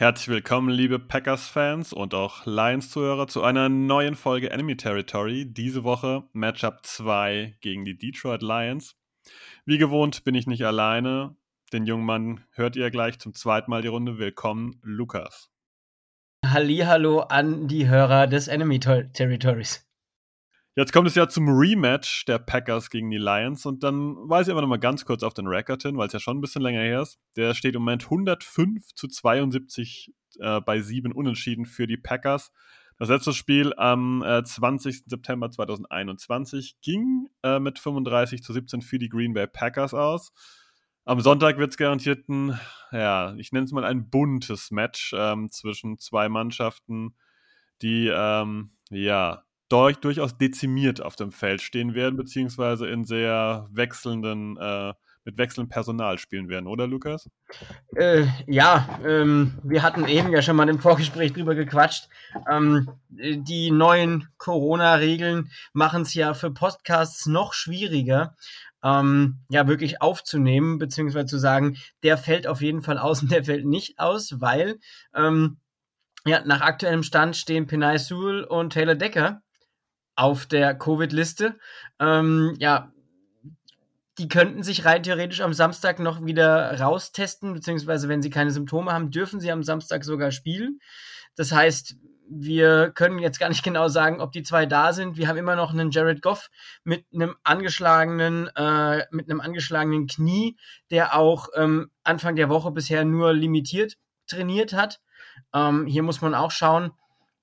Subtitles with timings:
[0.00, 5.44] Herzlich willkommen, liebe Packers-Fans und auch Lions-Zuhörer, zu einer neuen Folge Enemy Territory.
[5.44, 8.96] Diese Woche Matchup 2 gegen die Detroit Lions.
[9.66, 11.36] Wie gewohnt bin ich nicht alleine.
[11.74, 14.16] Den jungen Mann hört ihr gleich zum zweiten Mal die Runde.
[14.16, 15.50] Willkommen, Lukas.
[16.46, 19.86] Hallo an die Hörer des Enemy Territories.
[20.76, 24.52] Jetzt kommt es ja zum Rematch der Packers gegen die Lions und dann weise ich
[24.52, 26.80] einfach nochmal ganz kurz auf den Record hin, weil es ja schon ein bisschen länger
[26.80, 27.18] her ist.
[27.36, 32.52] Der steht im Moment 105 zu 72 äh, bei 7 Unentschieden für die Packers.
[32.98, 35.04] Das letzte Spiel am äh, 20.
[35.06, 40.32] September 2021 ging äh, mit 35 zu 17 für die Green Bay Packers aus.
[41.04, 42.60] Am Sonntag wird es garantiert ein,
[42.92, 47.16] ja, ich nenne es mal ein buntes Match ähm, zwischen zwei Mannschaften,
[47.82, 54.56] die, ähm, ja, durch, durchaus dezimiert auf dem Feld stehen werden, beziehungsweise in sehr wechselnden,
[54.58, 54.92] äh,
[55.24, 57.30] mit wechselndem Personal spielen werden, oder Lukas?
[57.94, 62.08] Äh, ja, ähm, wir hatten eben ja schon mal im Vorgespräch drüber gequatscht.
[62.50, 68.34] Ähm, die neuen Corona-Regeln machen es ja für Podcasts noch schwieriger,
[68.82, 73.44] ähm, ja, wirklich aufzunehmen, beziehungsweise zu sagen, der fällt auf jeden Fall aus und der
[73.44, 74.80] fällt nicht aus, weil
[75.14, 75.58] ähm,
[76.26, 79.42] ja, nach aktuellem Stand stehen Penay Sewell und Taylor Decker
[80.20, 81.58] auf der Covid-Liste.
[81.98, 82.92] Ähm, ja,
[84.18, 88.92] die könnten sich rein theoretisch am Samstag noch wieder raustesten, beziehungsweise wenn sie keine Symptome
[88.92, 90.78] haben, dürfen sie am Samstag sogar spielen.
[91.36, 91.96] Das heißt,
[92.28, 95.16] wir können jetzt gar nicht genau sagen, ob die zwei da sind.
[95.16, 96.50] Wir haben immer noch einen Jared Goff
[96.84, 100.58] mit einem angeschlagenen, äh, mit einem angeschlagenen Knie,
[100.90, 103.96] der auch ähm, Anfang der Woche bisher nur limitiert
[104.26, 105.00] trainiert hat.
[105.54, 106.92] Ähm, hier muss man auch schauen,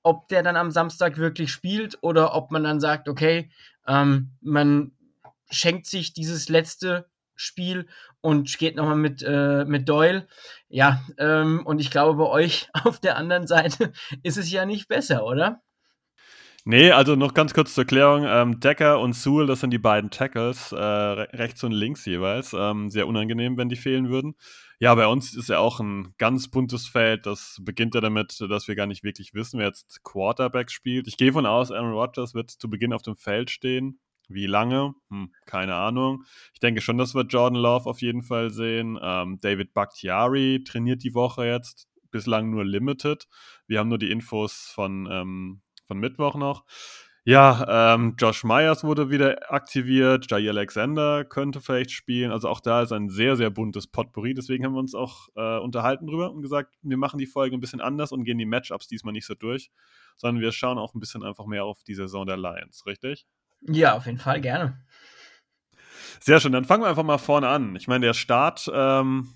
[0.07, 3.49] ob der dann am Samstag wirklich spielt oder ob man dann sagt, okay,
[3.85, 4.93] ähm, man
[5.49, 7.87] schenkt sich dieses letzte Spiel
[8.21, 10.25] und geht nochmal mit, äh, mit Doyle.
[10.69, 13.91] Ja, ähm, und ich glaube, bei euch auf der anderen Seite
[14.23, 15.61] ist es ja nicht besser, oder?
[16.63, 18.25] Nee, also noch ganz kurz zur Erklärung.
[18.25, 22.53] Ähm, Decker und Sewell, das sind die beiden Tackles, äh, rechts und links jeweils.
[22.53, 24.35] Ähm, sehr unangenehm, wenn die fehlen würden.
[24.79, 27.25] Ja, bei uns ist ja auch ein ganz buntes Feld.
[27.25, 31.07] Das beginnt ja damit, dass wir gar nicht wirklich wissen, wer jetzt Quarterback spielt.
[31.07, 33.99] Ich gehe von aus, Aaron Rodgers wird zu Beginn auf dem Feld stehen.
[34.29, 34.93] Wie lange?
[35.09, 36.25] Hm, keine Ahnung.
[36.53, 38.99] Ich denke schon, dass wir Jordan Love auf jeden Fall sehen.
[39.01, 41.87] Ähm, David Bakhtiari trainiert die Woche jetzt.
[42.11, 43.27] Bislang nur limited.
[43.65, 46.65] Wir haben nur die Infos von, ähm, von Mittwoch noch.
[47.27, 52.31] Ja, ähm, Josh Myers wurde wieder aktiviert, Jay Alexander könnte vielleicht spielen.
[52.31, 54.33] Also auch da ist ein sehr, sehr buntes Potpourri.
[54.33, 57.59] Deswegen haben wir uns auch äh, unterhalten drüber und gesagt, wir machen die Folge ein
[57.59, 59.71] bisschen anders und gehen die Matchups diesmal nicht so durch,
[60.15, 63.27] sondern wir schauen auch ein bisschen einfach mehr auf die Saison der Lions, richtig?
[63.59, 64.85] Ja, auf jeden Fall, gerne.
[66.21, 67.75] Sehr schön, dann fangen wir einfach mal vorne an.
[67.75, 69.33] Ich meine, der Start, ähm,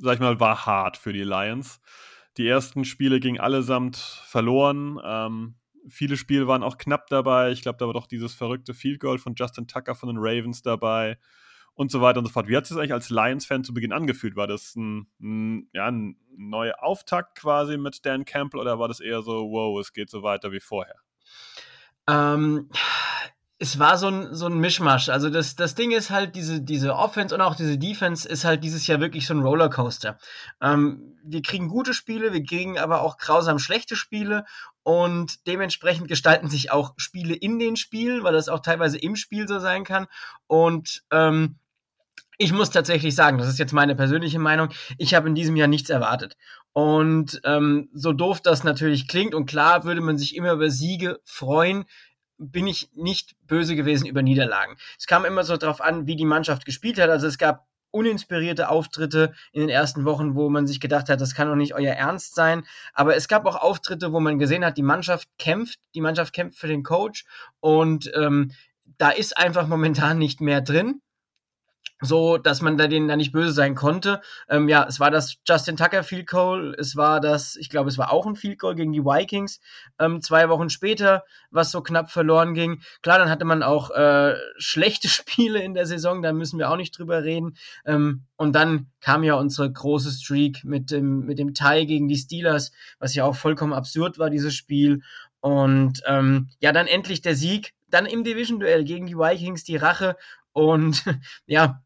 [0.00, 1.82] sag ich mal, war hart für die Lions.
[2.38, 4.98] Die ersten Spiele gingen allesamt verloren.
[5.04, 5.56] Ähm,
[5.88, 7.50] viele Spiele waren auch knapp dabei.
[7.50, 10.62] Ich glaube, da war doch dieses verrückte Field Goal von Justin Tucker von den Ravens
[10.62, 11.18] dabei
[11.74, 12.48] und so weiter und so fort.
[12.48, 14.34] Wie hat es sich eigentlich als Lions-Fan zu Beginn angefühlt?
[14.34, 19.00] War das ein, ein, ja, ein neuer Auftakt quasi mit Dan Campbell oder war das
[19.00, 20.96] eher so, wow, es geht so weiter wie vorher?
[22.08, 22.70] Ähm,
[23.58, 25.08] es war so ein, so ein Mischmasch.
[25.08, 28.62] Also das, das Ding ist halt, diese, diese Offense und auch diese Defense ist halt
[28.62, 30.18] dieses Jahr wirklich so ein Rollercoaster.
[30.60, 34.44] Ähm, wir kriegen gute Spiele, wir kriegen aber auch grausam schlechte Spiele
[34.82, 39.48] und dementsprechend gestalten sich auch Spiele in den Spielen, weil das auch teilweise im Spiel
[39.48, 40.06] so sein kann.
[40.46, 41.56] Und ähm,
[42.38, 44.68] ich muss tatsächlich sagen, das ist jetzt meine persönliche Meinung,
[44.98, 46.36] ich habe in diesem Jahr nichts erwartet.
[46.72, 51.20] Und ähm, so doof das natürlich klingt, und klar würde man sich immer über Siege
[51.24, 51.86] freuen,
[52.38, 54.76] bin ich nicht böse gewesen über Niederlagen.
[54.98, 57.10] Es kam immer so darauf an, wie die Mannschaft gespielt hat.
[57.10, 61.34] Also es gab uninspirierte Auftritte in den ersten Wochen, wo man sich gedacht hat, das
[61.34, 62.64] kann doch nicht euer Ernst sein.
[62.92, 66.58] Aber es gab auch Auftritte, wo man gesehen hat, die Mannschaft kämpft, die Mannschaft kämpft
[66.58, 67.24] für den Coach
[67.60, 68.52] und ähm,
[68.98, 71.00] da ist einfach momentan nicht mehr drin.
[72.00, 74.20] So dass man da denen da nicht böse sein konnte.
[74.48, 77.98] Ähm, ja, es war das Justin Tucker Field Goal, es war das, ich glaube, es
[77.98, 79.60] war auch ein Field Goal gegen die Vikings,
[79.98, 82.82] ähm, zwei Wochen später, was so knapp verloren ging.
[83.02, 86.76] Klar, dann hatte man auch äh, schlechte Spiele in der Saison, da müssen wir auch
[86.76, 87.56] nicht drüber reden.
[87.84, 92.16] Ähm, und dann kam ja unsere große Streak mit dem, mit dem Tie gegen die
[92.16, 95.02] Steelers, was ja auch vollkommen absurd war, dieses Spiel.
[95.40, 100.16] Und ähm, ja, dann endlich der Sieg, dann im Division-Duell gegen die Vikings die Rache.
[100.56, 101.04] Und
[101.46, 101.82] ja,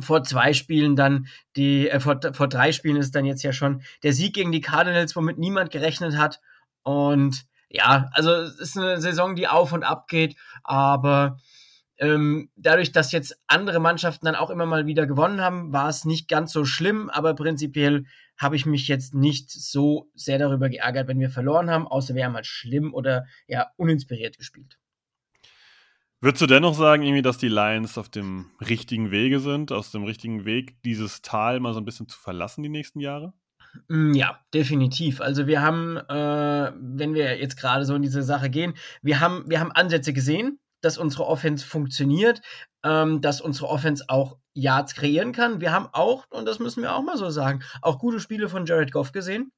[0.00, 3.82] vor zwei Spielen dann die, äh, vor, vor drei Spielen ist dann jetzt ja schon
[4.02, 6.40] der Sieg gegen die Cardinals, womit niemand gerechnet hat.
[6.82, 10.34] Und ja, also es ist eine Saison, die auf und ab geht,
[10.64, 11.38] aber
[11.98, 16.04] ähm, dadurch, dass jetzt andere Mannschaften dann auch immer mal wieder gewonnen haben, war es
[16.04, 21.06] nicht ganz so schlimm, aber prinzipiell habe ich mich jetzt nicht so sehr darüber geärgert,
[21.06, 24.78] wenn wir verloren haben, außer wir haben halt schlimm oder ja uninspiriert gespielt.
[26.20, 30.02] Würdest du dennoch sagen, irgendwie, dass die Lions auf dem richtigen Wege sind, aus dem
[30.02, 33.34] richtigen Weg, dieses Tal mal so ein bisschen zu verlassen die nächsten Jahre?
[33.88, 35.20] Mm, ja, definitiv.
[35.20, 39.44] Also wir haben, äh, wenn wir jetzt gerade so in diese Sache gehen, wir haben,
[39.46, 42.40] wir haben Ansätze gesehen, dass unsere Offense funktioniert,
[42.84, 45.60] ähm, dass unsere Offense auch Yards kreieren kann.
[45.60, 48.66] Wir haben auch, und das müssen wir auch mal so sagen, auch gute Spiele von
[48.66, 49.52] Jared Goff gesehen.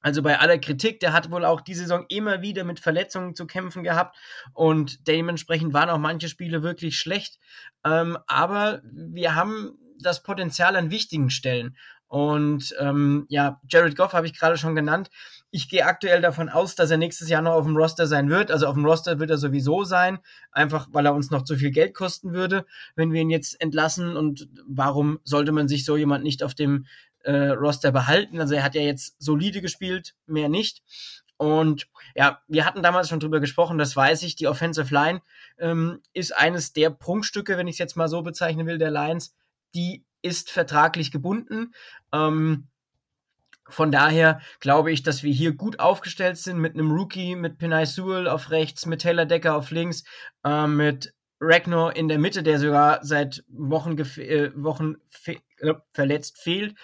[0.00, 3.46] Also bei aller Kritik, der hat wohl auch die Saison immer wieder mit Verletzungen zu
[3.46, 4.16] kämpfen gehabt
[4.52, 7.38] und dementsprechend waren auch manche Spiele wirklich schlecht.
[7.84, 11.76] Ähm, aber wir haben das Potenzial an wichtigen Stellen.
[12.08, 15.10] Und ähm, ja, Jared Goff habe ich gerade schon genannt.
[15.50, 18.52] Ich gehe aktuell davon aus, dass er nächstes Jahr noch auf dem Roster sein wird.
[18.52, 20.20] Also auf dem Roster wird er sowieso sein,
[20.52, 24.16] einfach weil er uns noch zu viel Geld kosten würde, wenn wir ihn jetzt entlassen.
[24.16, 26.86] Und warum sollte man sich so jemand nicht auf dem
[27.26, 28.40] äh, Roster behalten.
[28.40, 30.82] Also er hat ja jetzt solide gespielt, mehr nicht.
[31.36, 35.20] Und ja, wir hatten damals schon drüber gesprochen, das weiß ich, die Offensive Line
[35.58, 39.34] ähm, ist eines der Prunkstücke, wenn ich es jetzt mal so bezeichnen will, der Lions.
[39.74, 41.74] Die ist vertraglich gebunden.
[42.12, 42.68] Ähm,
[43.68, 47.84] von daher glaube ich, dass wir hier gut aufgestellt sind mit einem Rookie, mit Pinay
[47.84, 50.04] Sewell auf rechts, mit Taylor Decker auf links,
[50.44, 56.38] äh, mit Ragnar in der Mitte, der sogar seit Wochen, äh, Wochen fe äh, verletzt
[56.38, 56.74] fehlt.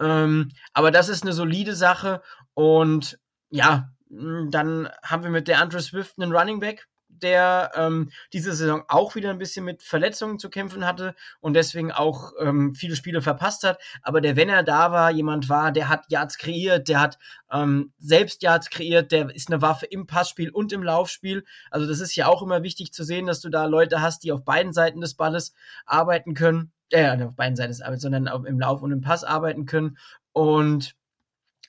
[0.00, 2.22] Ähm, aber das ist eine solide Sache.
[2.54, 3.18] Und
[3.50, 6.88] ja, dann haben wir mit der Andre Swift einen Running Back,
[7.22, 11.92] der ähm, diese Saison auch wieder ein bisschen mit Verletzungen zu kämpfen hatte und deswegen
[11.92, 13.80] auch ähm, viele Spiele verpasst hat.
[14.02, 17.18] Aber der, wenn er da war, jemand war, der hat Yards kreiert, der hat
[17.50, 21.44] ähm, selbst Yards kreiert, der ist eine Waffe im Passspiel und im Laufspiel.
[21.70, 24.32] Also das ist ja auch immer wichtig zu sehen, dass du da Leute hast, die
[24.32, 25.54] auf beiden Seiten des Balles
[25.86, 26.72] arbeiten können.
[26.90, 29.98] Äh, auf beiden Seiten des Balles, sondern auch im Lauf und im Pass arbeiten können.
[30.32, 30.94] Und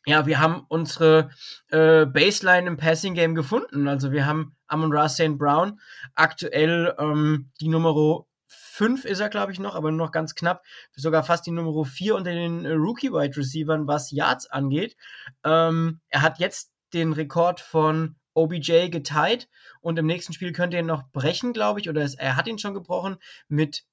[0.06, 1.30] ja, wir haben unsere
[1.70, 3.88] äh, Baseline im Passing Game gefunden.
[3.88, 5.38] Also wir haben Amon Ra St.
[5.38, 5.80] Brown
[6.16, 10.64] aktuell ähm, die Nummer 5 ist er, glaube ich, noch, aber nur noch ganz knapp.
[10.96, 14.96] Sogar fast die Nummer 4 unter den äh, Rookie-Wide Receivern, was Yards angeht.
[15.44, 19.50] Ähm, er hat jetzt den Rekord von OBJ geteilt
[19.82, 22.48] und im nächsten Spiel könnte er ihn noch brechen, glaube ich, oder es, er hat
[22.48, 23.18] ihn schon gebrochen
[23.48, 23.84] mit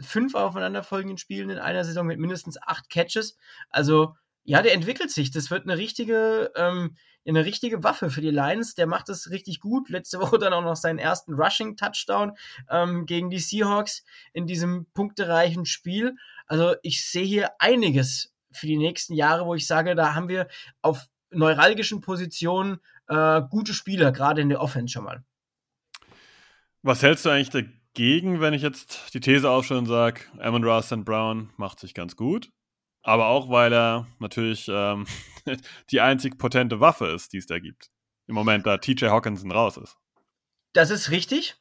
[0.00, 3.36] fünf aufeinanderfolgenden Spielen in einer Saison mit mindestens acht Catches.
[3.70, 5.30] Also ja, der entwickelt sich.
[5.30, 6.96] Das wird eine richtige, ähm,
[7.26, 8.74] eine richtige Waffe für die Lions.
[8.74, 9.88] Der macht es richtig gut.
[9.88, 12.32] Letzte Woche dann auch noch seinen ersten Rushing-Touchdown
[12.70, 16.16] ähm, gegen die Seahawks in diesem punktereichen Spiel.
[16.46, 20.46] Also ich sehe hier einiges für die nächsten Jahre, wo ich sage, da haben wir
[20.82, 25.24] auf neuralgischen Positionen äh, gute Spieler, gerade in der Offense schon mal.
[26.82, 27.50] Was hältst du eigentlich
[27.94, 32.14] dagegen, wenn ich jetzt die These aufstelle und sage, Amon Ross Brown macht sich ganz
[32.14, 32.50] gut?
[33.04, 35.06] Aber auch, weil er natürlich ähm,
[35.90, 37.90] die einzig potente Waffe ist, die es da gibt.
[38.26, 39.96] Im Moment, da TJ Hawkinson raus ist.
[40.72, 41.56] Das ist richtig.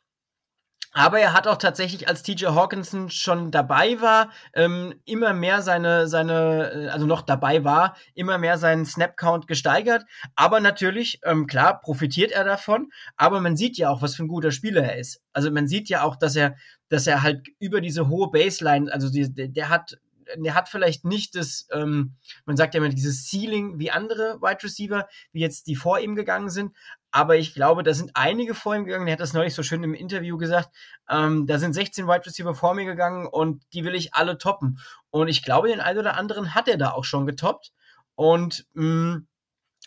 [0.96, 6.08] Aber er hat auch tatsächlich, als TJ Hawkinson schon dabei war, ähm, immer mehr seine,
[6.08, 10.06] seine, äh, also noch dabei war, immer mehr seinen Snap-Count gesteigert.
[10.36, 12.92] Aber natürlich, ähm, klar, profitiert er davon.
[13.18, 15.22] Aber man sieht ja auch, was für ein guter Spieler er ist.
[15.34, 16.56] Also man sieht ja auch, dass er,
[16.90, 19.98] dass er halt über diese hohe Baseline, also die, der hat
[20.38, 22.16] der hat vielleicht nicht das, ähm,
[22.46, 26.16] man sagt ja immer dieses Ceiling wie andere Wide Receiver, wie jetzt die vor ihm
[26.16, 26.76] gegangen sind.
[27.12, 29.08] Aber ich glaube, da sind einige vor ihm gegangen.
[29.08, 30.76] Er hat das neulich so schön im Interview gesagt.
[31.08, 34.80] Ähm, da sind 16 Wide Receiver vor mir gegangen und die will ich alle toppen.
[35.12, 37.72] Und ich glaube, den einen oder anderen hat er da auch schon getoppt.
[38.16, 39.28] Und mh, mm,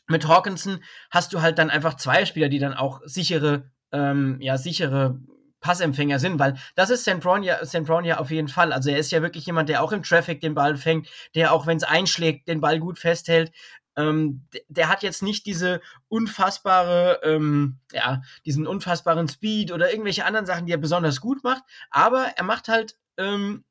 [0.08, 4.56] mit Hawkinson hast du halt dann einfach zwei Spieler, die dann auch sichere, ähm, ja,
[4.56, 5.18] sichere
[5.60, 7.20] Passempfänger sind, weil das ist St.
[7.20, 7.84] Brown, ja, St.
[7.84, 8.72] Brown ja auf jeden Fall.
[8.72, 11.66] Also er ist ja wirklich jemand, der auch im Traffic den Ball fängt, der auch
[11.66, 13.52] wenn es einschlägt, den Ball gut festhält.
[13.96, 20.46] Ähm, der hat jetzt nicht diese unfassbare, ähm, ja, diesen unfassbaren Speed oder irgendwelche anderen
[20.46, 23.64] Sachen, die er besonders gut macht, aber er macht halt ähm,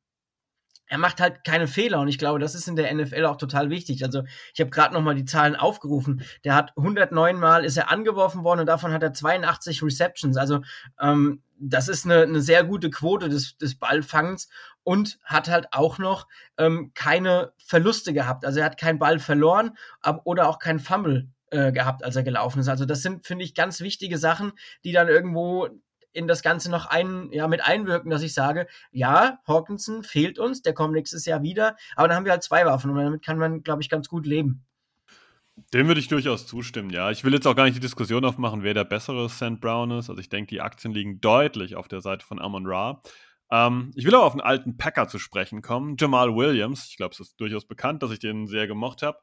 [0.87, 3.69] er macht halt keine Fehler und ich glaube, das ist in der NFL auch total
[3.69, 4.03] wichtig.
[4.03, 4.23] Also
[4.53, 6.23] ich habe gerade noch mal die Zahlen aufgerufen.
[6.43, 10.37] Der hat 109 Mal ist er angeworfen worden und davon hat er 82 Receptions.
[10.37, 10.61] Also
[10.99, 14.49] ähm, das ist eine, eine sehr gute Quote des, des Ballfangens
[14.83, 16.27] und hat halt auch noch
[16.57, 18.45] ähm, keine Verluste gehabt.
[18.45, 22.23] Also er hat keinen Ball verloren ab, oder auch keinen Fumble äh, gehabt, als er
[22.23, 22.67] gelaufen ist.
[22.67, 24.51] Also das sind, finde ich, ganz wichtige Sachen,
[24.83, 25.69] die dann irgendwo
[26.15, 30.61] in das Ganze noch ein, ja, mit einwirken, dass ich sage, ja, Hawkinson fehlt uns,
[30.61, 33.37] der kommt nächstes Jahr wieder, aber dann haben wir halt zwei Waffen und damit kann
[33.37, 34.65] man, glaube ich, ganz gut leben.
[35.73, 37.11] Dem würde ich durchaus zustimmen, ja.
[37.11, 39.59] Ich will jetzt auch gar nicht die Diskussion aufmachen, wer der bessere St.
[39.61, 40.09] Brown ist.
[40.09, 43.01] Also ich denke, die Aktien liegen deutlich auf der Seite von Amon Ra.
[43.51, 46.87] Ähm, ich will auch auf einen alten Packer zu sprechen kommen, Jamal Williams.
[46.89, 49.19] Ich glaube, es ist durchaus bekannt, dass ich den sehr gemocht habe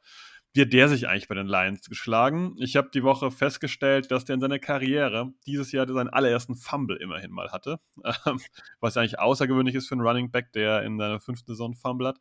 [0.61, 2.55] hat der sich eigentlich bei den Lions geschlagen?
[2.59, 6.97] Ich habe die Woche festgestellt, dass der in seiner Karriere dieses Jahr seinen allerersten Fumble
[6.97, 7.79] immerhin mal hatte.
[8.27, 8.41] Ähm,
[8.81, 12.19] was eigentlich außergewöhnlich ist für einen Running Back, der in seiner fünften Saison Fumble hat.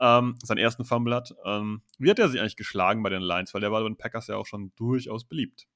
[0.00, 1.34] Ähm, seinen ersten Fumble hat.
[1.44, 3.52] Ähm, wie hat er sich eigentlich geschlagen bei den Lions?
[3.52, 5.66] Weil der war bei den Packers ja auch schon durchaus beliebt.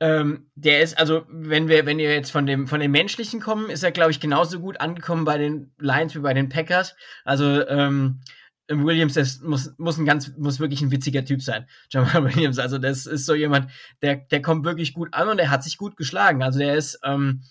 [0.00, 3.70] Ähm, der ist, also, wenn wir, wenn wir jetzt von dem, von dem Menschlichen kommen,
[3.70, 6.96] ist er, glaube ich, genauso gut angekommen bei den Lions wie bei den Packers.
[7.24, 8.20] Also, ähm,
[8.68, 11.66] Williams, das muss, muss ein ganz, muss wirklich ein witziger Typ sein.
[11.90, 13.70] Jamal Williams, also das ist so jemand,
[14.02, 16.42] der, der kommt wirklich gut an und er hat sich gut geschlagen.
[16.42, 17.42] Also der ist, ähm,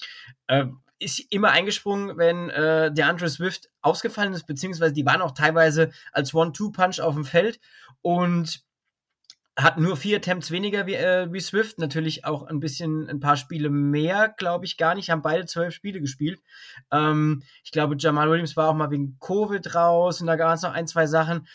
[0.47, 0.65] äh,
[0.99, 5.91] ist immer eingesprungen, wenn äh, der Andre Swift ausgefallen ist, beziehungsweise die waren auch teilweise
[6.11, 7.59] als One-Two-Punch auf dem Feld
[8.01, 8.66] und
[9.57, 13.37] hat nur vier Attempts weniger wie, äh, wie Swift, natürlich auch ein bisschen ein paar
[13.37, 16.39] Spiele mehr, glaube ich gar nicht, haben beide zwölf Spiele gespielt.
[16.91, 20.61] Ähm, ich glaube, Jamal Williams war auch mal wegen Covid raus und da gab es
[20.61, 21.47] noch ein, zwei Sachen,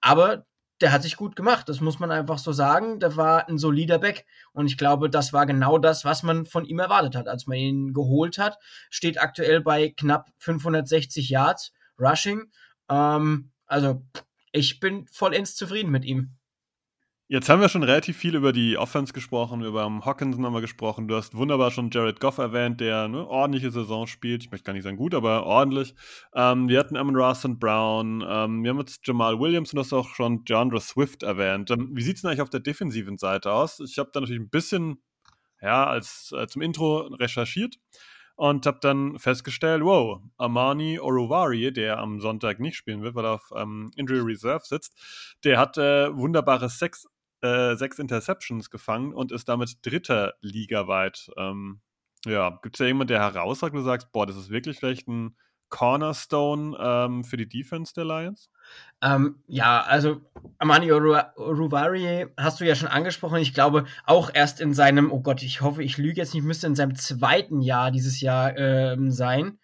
[0.00, 0.46] aber
[0.80, 3.00] der hat sich gut gemacht, das muss man einfach so sagen.
[3.00, 6.64] Der war ein solider Back und ich glaube, das war genau das, was man von
[6.64, 8.56] ihm erwartet hat, als man ihn geholt hat.
[8.88, 12.50] Steht aktuell bei knapp 560 Yards Rushing.
[12.88, 14.02] Ähm, also
[14.52, 16.39] ich bin vollends zufrieden mit ihm.
[17.32, 21.06] Jetzt haben wir schon relativ viel über die Offense gesprochen, über Hawkinson haben wir gesprochen.
[21.06, 24.42] Du hast wunderbar schon Jared Goff erwähnt, der eine ordentliche Saison spielt.
[24.42, 25.94] Ich möchte gar nicht sagen gut, aber ordentlich.
[26.34, 28.24] Ähm, wir hatten Amon Ross und Brown.
[28.28, 31.70] Ähm, wir haben jetzt Jamal Williams und du hast auch schon DeAndre Swift erwähnt.
[31.70, 33.78] Ähm, wie sieht es denn eigentlich auf der defensiven Seite aus?
[33.78, 35.00] Ich habe da natürlich ein bisschen,
[35.62, 37.76] ja, als äh, zum Intro recherchiert
[38.34, 43.34] und habe dann festgestellt, wow, Amani Oruvari, der am Sonntag nicht spielen wird, weil er
[43.34, 44.98] auf ähm, Injury Reserve sitzt,
[45.44, 47.06] der hat äh, wunderbare Sex
[47.42, 51.30] äh, sechs Interceptions gefangen und ist damit dritter ligaweit.
[51.36, 51.80] Ähm,
[52.26, 55.36] ja, gibt es da jemanden, der herausragt, und sagst, boah, das ist wirklich vielleicht ein
[55.70, 58.50] Cornerstone ähm, für die Defense der Lions?
[59.00, 60.20] Ähm, ja, also
[60.58, 63.38] Amani Ruvari hast du ja schon angesprochen.
[63.38, 66.66] Ich glaube, auch erst in seinem, oh Gott, ich hoffe, ich lüge jetzt nicht, müsste
[66.66, 69.58] in seinem zweiten Jahr dieses Jahr ähm, sein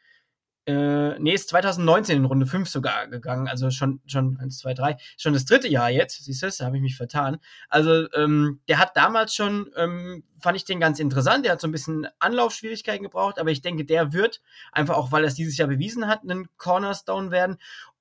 [0.66, 4.96] äh, nee, ist 2019 in Runde 5 sogar gegangen, also schon, schon 1, 2, 3,
[5.16, 7.38] schon das dritte Jahr jetzt, siehst du, da habe ich mich vertan.
[7.68, 11.68] Also, ähm, der hat damals schon, ähm, fand ich den ganz interessant, der hat so
[11.68, 14.42] ein bisschen Anlaufschwierigkeiten gebraucht, aber ich denke, der wird,
[14.72, 17.58] einfach auch, weil er es dieses Jahr bewiesen hat, einen Cornerstone werden.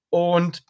[0.10, 0.64] Und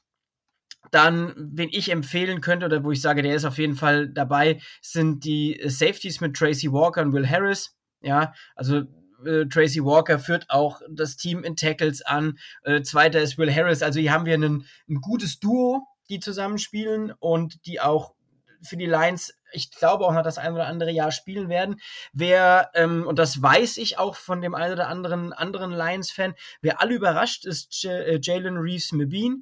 [0.91, 4.61] dann, wen ich empfehlen könnte oder wo ich sage, der ist auf jeden Fall dabei,
[4.81, 7.75] sind die Safeties mit Tracy Walker und Will Harris.
[8.01, 8.83] Ja, also
[9.25, 12.37] äh, Tracy Walker führt auch das Team in Tackles an.
[12.63, 13.81] Äh, zweiter ist Will Harris.
[13.81, 18.13] Also hier haben wir einen, ein gutes Duo, die zusammenspielen und die auch
[18.61, 21.79] für die Lions, ich glaube auch noch das ein oder andere Jahr spielen werden.
[22.13, 26.81] Wer, ähm, und das weiß ich auch von dem einen oder anderen anderen Lions-Fan, wer
[26.81, 29.41] alle überrascht, ist äh, Jalen Reeves Mabine,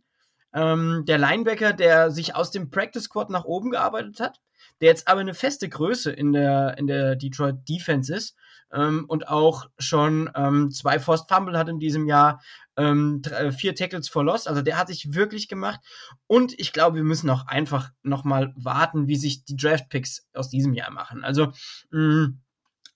[0.54, 4.40] ähm, der Linebacker, der sich aus dem Practice Squad nach oben gearbeitet hat,
[4.82, 8.36] der jetzt aber eine feste Größe in der, in der Detroit Defense ist
[8.74, 12.42] ähm, und auch schon ähm, zwei Forced Fumble hat in diesem Jahr,
[12.76, 14.48] ähm, drei, äh, vier Tackles for Loss.
[14.48, 15.80] Also der hat sich wirklich gemacht.
[16.28, 20.50] Und ich glaube, wir müssen auch einfach nochmal warten, wie sich die Draft Picks aus
[20.50, 21.24] diesem Jahr machen.
[21.24, 21.54] Also
[21.92, 22.40] mh, mm,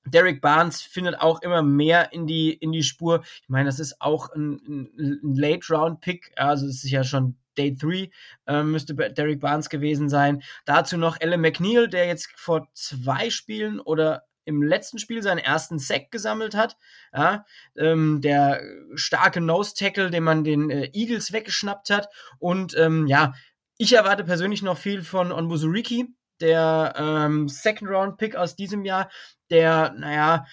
[0.09, 3.23] Derek Barnes findet auch immer mehr in die, in die Spur.
[3.41, 8.09] Ich meine, das ist auch ein, ein Late-Round-Pick, also es ist ja schon Day 3
[8.45, 10.43] äh, müsste Derek Barnes gewesen sein.
[10.65, 15.77] Dazu noch Ellen McNeil, der jetzt vor zwei Spielen oder im letzten Spiel seinen ersten
[15.77, 16.77] Sack gesammelt hat.
[17.13, 17.45] Ja,
[17.77, 18.61] ähm, der
[18.95, 22.07] starke Nose-Tackle, den man den äh, Eagles weggeschnappt hat.
[22.39, 23.33] Und ähm, ja,
[23.77, 26.07] ich erwarte persönlich noch viel von Onwuzuriki,
[26.39, 29.09] der ähm, Second-Round-Pick aus diesem Jahr,
[29.49, 30.45] der, naja,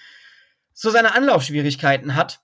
[0.73, 2.41] so seine Anlaufschwierigkeiten hat.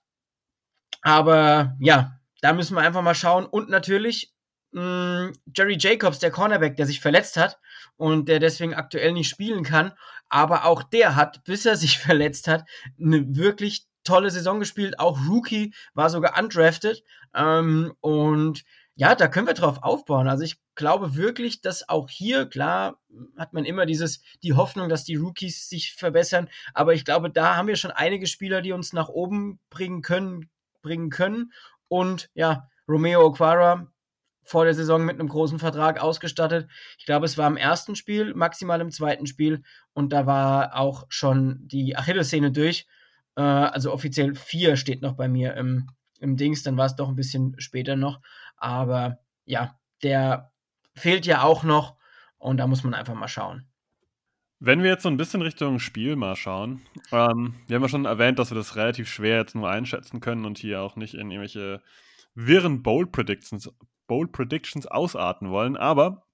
[1.02, 3.44] Aber ja, da müssen wir einfach mal schauen.
[3.44, 4.34] Und natürlich
[4.70, 7.58] mh, mm, Jerry Jacobs, der Cornerback, der sich verletzt hat
[8.02, 9.92] und der deswegen aktuell nicht spielen kann.
[10.28, 12.64] Aber auch der hat, bis er sich verletzt hat,
[13.00, 14.98] eine wirklich tolle Saison gespielt.
[14.98, 17.04] Auch Rookie war sogar undrafted.
[17.32, 18.64] Ähm, und
[18.96, 20.26] ja, da können wir drauf aufbauen.
[20.26, 22.98] Also ich glaube wirklich, dass auch hier, klar,
[23.38, 27.54] hat man immer dieses, die Hoffnung, dass die Rookies sich verbessern, aber ich glaube, da
[27.56, 30.50] haben wir schon einige Spieler, die uns nach oben bringen können,
[30.82, 31.52] bringen können.
[31.86, 33.91] Und ja, Romeo Oquara
[34.44, 36.68] vor der Saison mit einem großen Vertrag ausgestattet.
[36.98, 39.62] Ich glaube, es war im ersten Spiel, maximal im zweiten Spiel.
[39.92, 42.86] Und da war auch schon die Achillessehne durch.
[43.36, 46.62] Äh, also offiziell vier steht noch bei mir im, im Dings.
[46.62, 48.20] Dann war es doch ein bisschen später noch.
[48.56, 50.52] Aber ja, der
[50.94, 51.96] fehlt ja auch noch.
[52.38, 53.68] Und da muss man einfach mal schauen.
[54.64, 58.04] Wenn wir jetzt so ein bisschen Richtung Spiel mal schauen, ähm, wir haben ja schon
[58.04, 61.32] erwähnt, dass wir das relativ schwer jetzt nur einschätzen können und hier auch nicht in
[61.32, 61.82] irgendwelche
[62.34, 63.70] wirren Bold Predictions,
[64.12, 66.26] Bold Predictions ausarten wollen, aber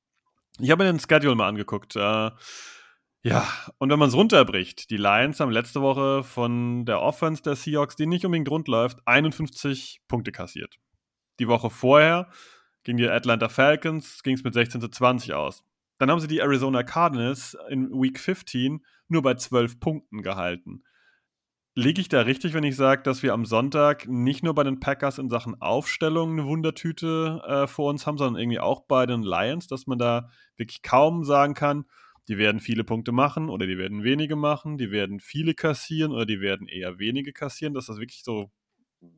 [0.58, 1.94] ich habe mir den Schedule mal angeguckt.
[1.94, 2.32] Äh,
[3.23, 3.47] ja,
[3.78, 7.94] und wenn man es runterbricht, die Lions haben letzte Woche von der Offense der Seahawks,
[7.94, 10.75] die nicht unbedingt rund läuft, 51 Punkte kassiert.
[11.38, 12.28] Die Woche vorher
[12.82, 15.62] gegen die Atlanta Falcons ging es mit 16 zu 20 aus.
[15.99, 20.82] Dann haben sie die Arizona Cardinals in Week 15 nur bei 12 Punkten gehalten.
[21.78, 24.80] Liege ich da richtig, wenn ich sage, dass wir am Sonntag nicht nur bei den
[24.80, 29.23] Packers in Sachen Aufstellung eine Wundertüte äh, vor uns haben, sondern irgendwie auch bei den
[29.23, 31.85] Lions, dass man da wirklich kaum sagen kann,
[32.26, 36.26] die werden viele Punkte machen oder die werden wenige machen, die werden viele kassieren oder
[36.26, 38.50] die werden eher wenige kassieren, dass das wirklich so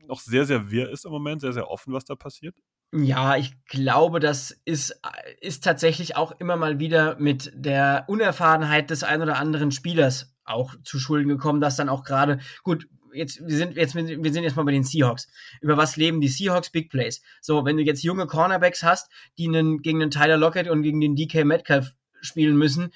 [0.05, 2.55] noch sehr, sehr wirr ist im Moment, sehr, sehr offen, was da passiert?
[2.93, 5.01] Ja, ich glaube, das ist,
[5.39, 10.75] ist tatsächlich auch immer mal wieder mit der Unerfahrenheit des ein oder anderen Spielers auch
[10.83, 14.55] zu Schulden gekommen, dass dann auch gerade, gut, jetzt, wir sind jetzt, wir sind jetzt
[14.55, 15.27] mal bei den Seahawks.
[15.61, 17.21] Über was leben die Seahawks Big Plays?
[17.41, 21.01] So, wenn du jetzt junge Cornerbacks hast, die einen, gegen den Tyler Lockett und gegen
[21.01, 22.91] den DK Metcalf spielen müssen,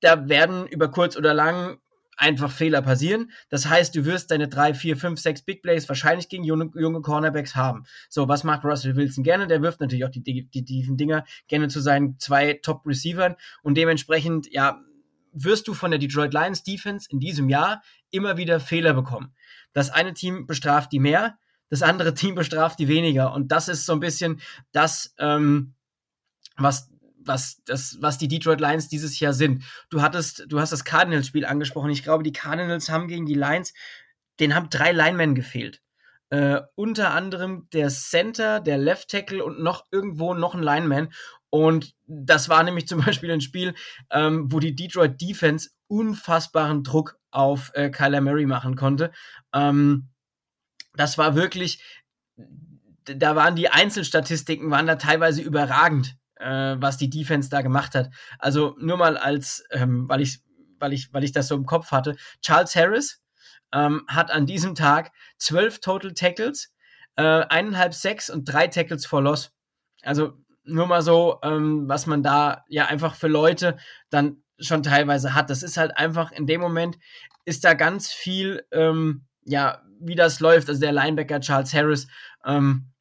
[0.00, 1.78] da werden über kurz oder lang
[2.16, 3.32] einfach Fehler passieren.
[3.48, 7.00] Das heißt, du wirst deine drei, vier, fünf, sechs Big Plays wahrscheinlich gegen junge, junge
[7.00, 7.84] Cornerbacks haben.
[8.08, 9.46] So, was macht Russell Wilson gerne?
[9.46, 13.76] Der wirft natürlich auch die, die, die tiefen Dinger gerne zu seinen zwei Top-Receivern und
[13.76, 14.80] dementsprechend, ja,
[15.34, 19.34] wirst du von der Detroit Lions Defense in diesem Jahr immer wieder Fehler bekommen.
[19.72, 21.38] Das eine Team bestraft die mehr,
[21.68, 23.32] das andere Team bestraft die weniger.
[23.32, 24.40] Und das ist so ein bisschen
[24.72, 25.74] das, ähm,
[26.56, 26.88] was
[27.26, 29.64] was, das, was die Detroit Lions dieses Jahr sind.
[29.90, 31.90] Du hattest, du hast das Cardinals-Spiel angesprochen.
[31.90, 33.72] Ich glaube, die Cardinals haben gegen die Lions,
[34.40, 35.80] den haben drei Linemen gefehlt.
[36.30, 41.12] Äh, unter anderem der Center, der Left Tackle und noch irgendwo noch ein Lineman.
[41.54, 43.74] Und das war nämlich zum Beispiel ein Spiel,
[44.10, 49.12] ähm, wo die Detroit Defense unfassbaren Druck auf äh, Kyler Murray machen konnte.
[49.52, 50.08] Ähm,
[50.96, 51.80] das war wirklich,
[53.04, 58.10] da waren die Einzelstatistiken, waren da teilweise überragend äh, was die Defense da gemacht hat.
[58.40, 60.40] Also nur mal als, ähm, weil ich,
[60.80, 62.16] weil ich, weil ich das so im Kopf hatte.
[62.42, 63.22] Charles Harris
[63.72, 66.72] ähm, hat an diesem Tag zwölf Total Tackles,
[67.14, 69.52] äh, eineinhalb Sacks und drei Tackles for Loss.
[70.02, 73.76] Also nur mal so, ähm, was man da ja einfach für Leute
[74.10, 75.50] dann schon teilweise hat.
[75.50, 76.98] Das ist halt einfach in dem Moment
[77.44, 80.68] ist da ganz viel, ähm, ja, wie das läuft.
[80.68, 82.06] Also der Linebacker Charles Harris,
[82.44, 82.92] ähm,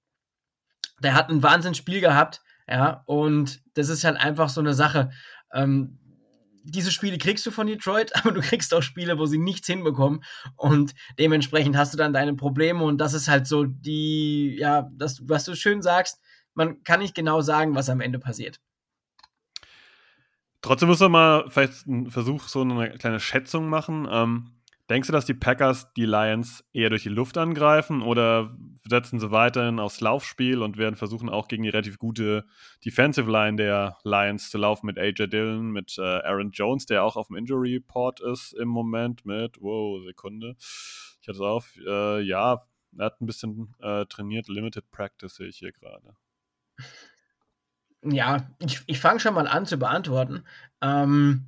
[1.02, 5.12] der hat ein Wahnsinnsspiel gehabt ja, und das ist halt einfach so eine Sache.
[5.54, 6.00] Ähm,
[6.66, 10.24] diese Spiele kriegst du von Detroit, aber du kriegst auch Spiele, wo sie nichts hinbekommen.
[10.56, 12.84] Und dementsprechend hast du dann deine Probleme.
[12.84, 16.20] Und das ist halt so die, ja, das, was du schön sagst,
[16.54, 18.60] man kann nicht genau sagen, was am Ende passiert.
[20.62, 24.08] Trotzdem muss man mal vielleicht einen Versuch, so eine kleine Schätzung machen.
[24.10, 24.54] Ähm,
[24.90, 28.54] Denkst du, dass die Packers die Lions eher durch die Luft angreifen oder
[28.86, 32.46] setzen sie weiterhin aufs Laufspiel und werden versuchen, auch gegen die relativ gute
[32.84, 37.16] Defensive Line der Lions zu laufen mit AJ Dillon, mit äh, Aaron Jones, der auch
[37.16, 42.20] auf dem Injury Report ist im Moment mit, wow, Sekunde, ich hatte es auf, äh,
[42.22, 42.62] ja,
[42.98, 46.14] er hat ein bisschen äh, trainiert, Limited Practice sehe ich hier gerade.
[48.04, 50.44] Ja, ich, ich fange schon mal an zu beantworten.
[50.82, 51.46] Ähm,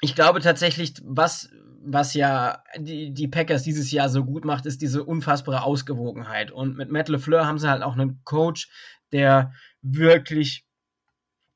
[0.00, 1.50] ich glaube tatsächlich, was
[1.90, 6.50] was ja die, die Packers dieses Jahr so gut macht, ist diese unfassbare Ausgewogenheit.
[6.50, 8.68] Und mit Matt LeFleur haben sie halt auch einen Coach,
[9.12, 10.66] der wirklich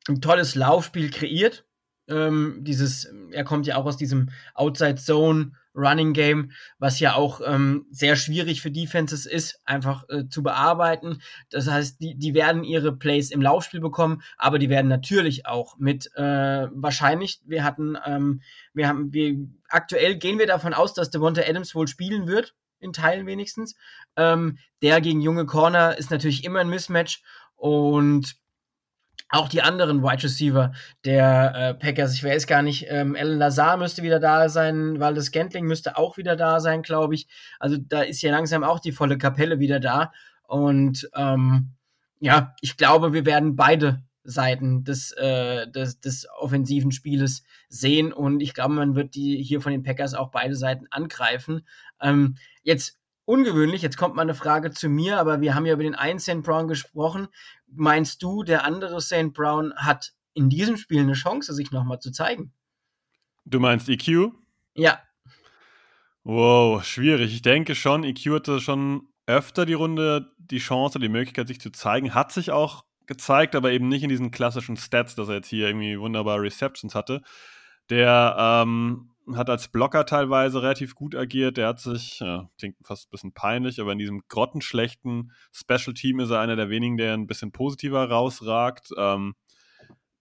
[0.09, 1.65] ein tolles Laufspiel kreiert.
[2.09, 7.41] Ähm, dieses, er kommt ja auch aus diesem Outside Zone Running Game, was ja auch
[7.45, 11.21] ähm, sehr schwierig für Defenses ist, einfach äh, zu bearbeiten.
[11.51, 15.79] Das heißt, die, die werden ihre Plays im Laufspiel bekommen, aber die werden natürlich auch
[15.79, 18.43] mit äh, wahrscheinlich, wir hatten, ähm,
[18.75, 19.37] wir haben, wir
[19.69, 23.77] aktuell gehen wir davon aus, dass Devonta Adams wohl spielen wird, in Teilen wenigstens.
[24.17, 27.23] Ähm, der gegen junge Corner ist natürlich immer ein Mismatch
[27.57, 28.42] und
[29.33, 30.73] auch die anderen Wide Receiver
[31.05, 35.15] der äh, Packers, ich weiß gar nicht, ähm, Alan Lazar müsste wieder da sein, weil
[35.15, 37.27] das Gantling müsste auch wieder da sein, glaube ich.
[37.59, 40.13] Also da ist ja langsam auch die volle Kapelle wieder da.
[40.47, 41.73] Und ähm,
[42.21, 48.41] ja, ich glaube, wir werden beide Seiten des, äh, des, des offensiven Spieles sehen und
[48.41, 51.67] ich glaube, man wird die hier von den Packers auch beide Seiten angreifen.
[52.01, 55.83] Ähm, jetzt ungewöhnlich, jetzt kommt mal eine Frage zu mir, aber wir haben ja über
[55.83, 56.43] den einen St.
[56.43, 57.29] Brown gesprochen.
[57.67, 59.33] Meinst du, der andere St.
[59.33, 62.53] Brown hat in diesem Spiel eine Chance, sich nochmal zu zeigen?
[63.45, 64.33] Du meinst EQ?
[64.75, 65.01] Ja.
[66.25, 67.35] Wow, schwierig.
[67.35, 71.71] Ich denke schon, EQ hatte schon öfter die Runde die Chance, die Möglichkeit, sich zu
[71.71, 72.15] zeigen.
[72.15, 75.67] Hat sich auch gezeigt, aber eben nicht in diesen klassischen Stats, dass er jetzt hier
[75.67, 77.23] irgendwie wunderbare Receptions hatte.
[77.91, 81.57] Der ähm, hat als Blocker teilweise relativ gut agiert.
[81.57, 86.21] Der hat sich, ja, klingt fast ein bisschen peinlich, aber in diesem grottenschlechten Special Team
[86.21, 88.91] ist er einer der wenigen, der ein bisschen positiver rausragt.
[88.97, 89.35] Ähm,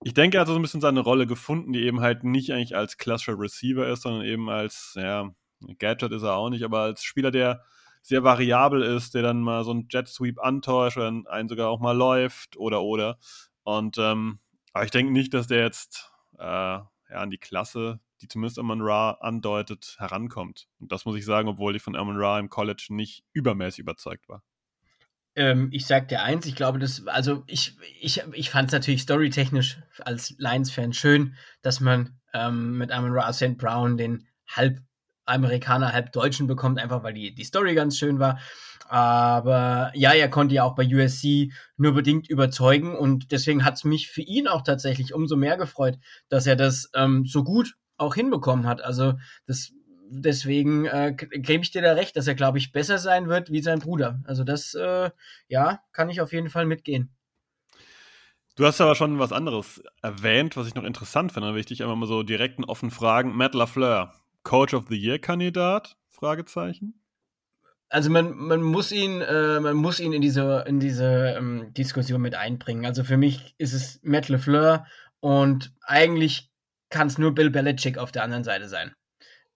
[0.03, 2.75] ich denke, er hat so ein bisschen seine Rolle gefunden, die eben halt nicht eigentlich
[2.75, 5.29] als klassischer Receiver ist, sondern eben als, ja,
[5.77, 7.63] Gadget ist er auch nicht, aber als Spieler, der
[8.01, 11.79] sehr variabel ist, der dann mal so einen Jet Sweep antäuscht oder einen sogar auch
[11.79, 13.19] mal läuft oder oder.
[13.63, 14.39] Und ähm,
[14.73, 18.81] aber ich denke nicht, dass der jetzt äh, ja, an die Klasse, die zumindest Amon
[18.81, 20.67] Ra andeutet, herankommt.
[20.79, 24.29] Und das muss ich sagen, obwohl ich von Amon Ra im College nicht übermäßig überzeugt
[24.29, 24.43] war.
[25.35, 29.01] Ähm, ich sag dir eins, ich glaube, das, also ich, ich, ich fand es natürlich
[29.03, 33.57] storytechnisch als Lions-Fan schön, dass man ähm, mit Amon Ra St.
[33.57, 34.79] Brown den halb
[35.25, 38.39] Amerikaner, halb Deutschen bekommt, einfach weil die, die Story ganz schön war.
[38.89, 43.85] Aber ja, er konnte ja auch bei USC nur bedingt überzeugen und deswegen hat es
[43.85, 48.15] mich für ihn auch tatsächlich umso mehr gefreut, dass er das ähm, so gut auch
[48.15, 48.81] hinbekommen hat.
[48.81, 49.13] Also
[49.45, 49.71] das,
[50.09, 53.61] deswegen äh, gebe ich dir da recht, dass er, glaube ich, besser sein wird wie
[53.61, 54.19] sein Bruder.
[54.25, 55.11] Also das, äh,
[55.47, 57.15] ja, kann ich auf jeden Fall mitgehen.
[58.55, 61.47] Du hast aber schon was anderes erwähnt, was ich noch interessant finde.
[61.47, 63.35] Da will ich dich einmal mal so direkt und offen fragen.
[63.35, 65.95] Matt LaFleur, Coach of the Year Kandidat?
[66.09, 67.01] Fragezeichen.
[67.89, 72.21] Also man, man muss ihn, äh, man muss ihn in diese, in diese ähm, Diskussion
[72.21, 72.85] mit einbringen.
[72.85, 74.85] Also für mich ist es Matt LeFleur
[75.19, 76.50] und eigentlich
[76.91, 78.93] kann es nur Bill Belichick auf der anderen Seite sein,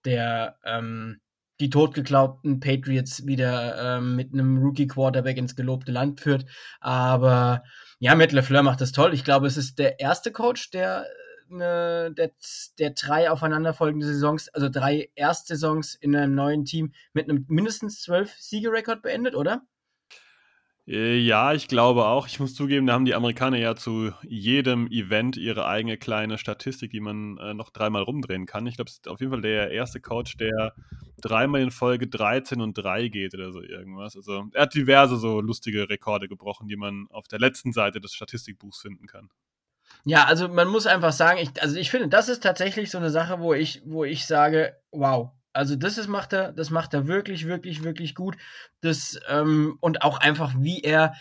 [0.05, 1.19] der ähm,
[1.59, 6.45] die totgeglaubten Patriots wieder ähm, mit einem Rookie-Quarterback ins gelobte Land führt.
[6.79, 7.63] Aber
[7.99, 9.13] ja, Matt LeFleur macht das toll.
[9.13, 11.05] Ich glaube, es ist der erste Coach, der
[11.49, 12.31] eine, der,
[12.79, 18.33] der drei aufeinanderfolgende Saisons, also drei Erstsaisons in einem neuen Team mit einem mindestens zwölf
[18.37, 19.61] Siegerekord beendet, oder?
[20.87, 22.27] Äh, ja, ich glaube auch.
[22.27, 26.91] Ich muss zugeben, da haben die Amerikaner ja zu jedem Event ihre eigene kleine Statistik,
[26.91, 28.67] die man äh, noch dreimal rumdrehen kann.
[28.67, 30.75] Ich glaube, es ist auf jeden Fall der erste Coach, der
[31.19, 34.15] dreimal in Folge 13 und 3 geht oder so irgendwas.
[34.15, 38.13] Also er hat diverse so lustige Rekorde gebrochen, die man auf der letzten Seite des
[38.13, 39.29] Statistikbuchs finden kann.
[40.03, 43.09] Ja, also man muss einfach sagen, ich, also ich finde, das ist tatsächlich so eine
[43.09, 47.07] Sache, wo ich, wo ich sage, wow, also das ist, macht er, das macht er
[47.07, 48.35] wirklich, wirklich, wirklich gut.
[48.81, 51.15] Das, ähm, und auch einfach, wie er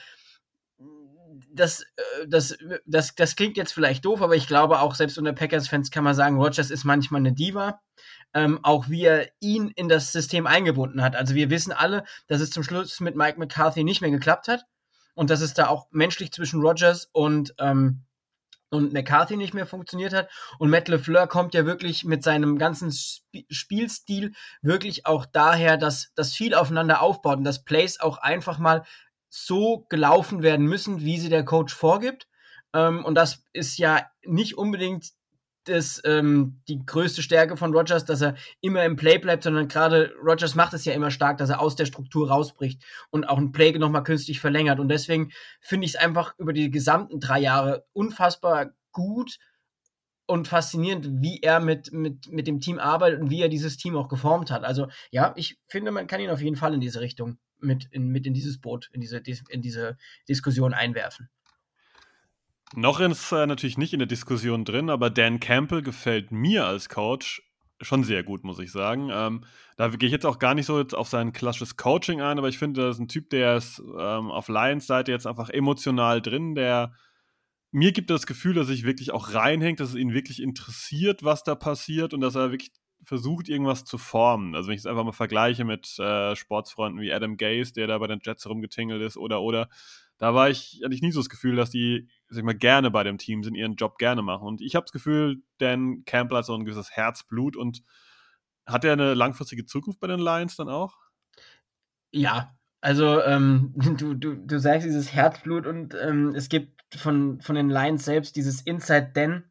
[1.52, 5.32] das, äh, das, das, das klingt jetzt vielleicht doof, aber ich glaube auch selbst unter
[5.32, 7.80] Packers-Fans kann man sagen, Rogers ist manchmal eine Diva.
[8.36, 11.14] Ähm, auch wie er ihn in das System eingebunden hat.
[11.14, 14.64] Also wir wissen alle, dass es zum Schluss mit Mike McCarthy nicht mehr geklappt hat
[15.14, 18.02] und dass es da auch menschlich zwischen Rogers und ähm,
[18.70, 20.30] und McCarthy nicht mehr funktioniert hat.
[20.58, 26.12] Und Matt LeFleur kommt ja wirklich mit seinem ganzen Sp Spielstil wirklich auch daher, dass
[26.14, 28.84] das viel aufeinander aufbaut und dass Plays auch einfach mal
[29.28, 32.28] so gelaufen werden müssen, wie sie der Coach vorgibt.
[32.72, 35.12] Ähm, und das ist ja nicht unbedingt
[35.64, 40.12] das, ähm, die größte Stärke von Rogers, dass er immer im Play bleibt, sondern gerade
[40.22, 43.52] Rogers macht es ja immer stark, dass er aus der Struktur rausbricht und auch ein
[43.52, 44.80] Play nochmal künstlich verlängert.
[44.80, 49.38] Und deswegen finde ich es einfach über die gesamten drei Jahre unfassbar gut
[50.26, 53.96] und faszinierend, wie er mit, mit, mit dem Team arbeitet und wie er dieses Team
[53.96, 54.64] auch geformt hat.
[54.64, 58.08] Also ja, ich finde, man kann ihn auf jeden Fall in diese Richtung mit in,
[58.08, 59.96] mit in dieses Boot, in diese, in diese
[60.28, 61.28] Diskussion einwerfen.
[62.74, 66.88] Noch ist er natürlich nicht in der Diskussion drin, aber Dan Campbell gefällt mir als
[66.88, 67.42] Coach
[67.80, 69.10] schon sehr gut, muss ich sagen.
[69.12, 69.44] Ähm,
[69.76, 72.48] da gehe ich jetzt auch gar nicht so jetzt auf sein klassisches Coaching ein, aber
[72.48, 76.22] ich finde, das ist ein Typ, der ist ähm, auf Lions Seite jetzt einfach emotional
[76.22, 76.94] drin, der
[77.70, 81.42] mir gibt das Gefühl, dass sich wirklich auch reinhängt, dass es ihn wirklich interessiert, was
[81.42, 82.70] da passiert und dass er wirklich
[83.02, 84.54] versucht, irgendwas zu formen.
[84.54, 87.98] Also wenn ich es einfach mal vergleiche mit äh, Sportsfreunden wie Adam Gaze, der da
[87.98, 89.68] bei den Jets rumgetingelt ist, oder oder,
[90.18, 92.90] da war ich, hatte ich nie so das Gefühl, dass die, sag ich mal, gerne
[92.90, 94.46] bei dem Team sind, ihren Job gerne machen.
[94.46, 97.82] Und ich habe das Gefühl, Dan Campbell hat so ein gewisses Herzblut und
[98.66, 100.96] hat er eine langfristige Zukunft bei den Lions dann auch?
[102.12, 107.56] Ja, also ähm, du, du, du sagst dieses Herzblut und ähm, es gibt von, von
[107.56, 109.44] den Lions selbst dieses Inside Den,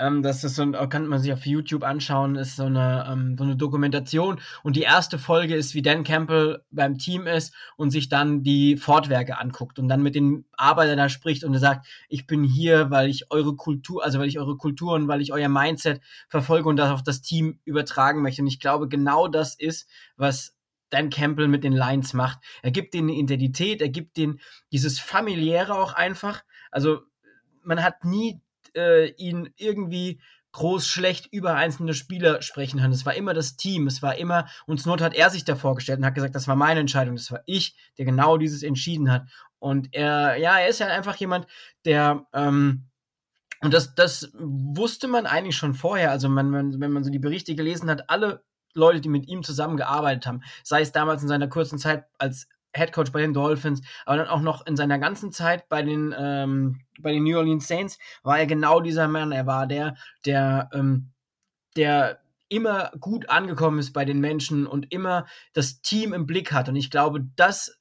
[0.00, 3.36] Ähm, das ist so ein, kann man sich auf YouTube anschauen, ist so eine, ähm,
[3.36, 4.40] so eine Dokumentation.
[4.62, 8.76] Und die erste Folge ist, wie Dan Campbell beim Team ist und sich dann die
[8.76, 12.90] Fortwerke anguckt und dann mit den Arbeitern da spricht und er sagt, ich bin hier,
[12.90, 16.68] weil ich eure Kultur, also weil ich eure Kultur und weil ich euer Mindset verfolge
[16.68, 18.42] und das auf das Team übertragen möchte.
[18.42, 20.56] Und ich glaube, genau das ist, was
[20.88, 22.40] Dan Campbell mit den Lions macht.
[22.62, 24.40] Er gibt denen eine Identität, er gibt denen
[24.72, 26.42] dieses familiäre auch einfach.
[26.70, 27.00] Also
[27.62, 28.40] man hat nie
[28.74, 30.20] äh, ihn irgendwie
[30.52, 32.92] groß schlecht über einzelne Spieler sprechen können.
[32.92, 36.00] Es war immer das Team, es war immer, und Not hat er sich da vorgestellt
[36.00, 39.28] und hat gesagt, das war meine Entscheidung, das war ich, der genau dieses entschieden hat.
[39.58, 41.46] Und er, ja, er ist ja einfach jemand,
[41.84, 42.86] der, ähm,
[43.60, 46.10] und das, das wusste man eigentlich schon vorher.
[46.10, 49.42] Also, man, man, wenn man so die Berichte gelesen hat, alle Leute, die mit ihm
[49.42, 53.82] zusammengearbeitet haben, sei es damals in seiner kurzen Zeit als Head Coach bei den Dolphins,
[54.06, 57.66] aber dann auch noch in seiner ganzen Zeit bei den, ähm, bei den New Orleans
[57.66, 59.32] Saints war er genau dieser Mann.
[59.32, 61.10] Er war der, der, ähm,
[61.76, 66.68] der immer gut angekommen ist bei den Menschen und immer das Team im Blick hat.
[66.68, 67.80] Und ich glaube, das